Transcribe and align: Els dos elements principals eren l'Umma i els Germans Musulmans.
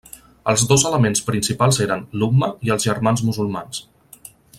Els 0.51 0.61
dos 0.69 0.85
elements 0.91 1.21
principals 1.27 1.79
eren 1.85 2.01
l'Umma 2.21 2.49
i 2.69 2.73
els 2.77 2.87
Germans 2.89 3.23
Musulmans. 3.29 3.83